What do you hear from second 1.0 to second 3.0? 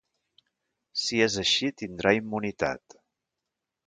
Si és així tindrà immunitat.